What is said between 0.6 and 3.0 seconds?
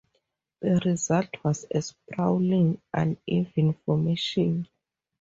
The result was a sprawling,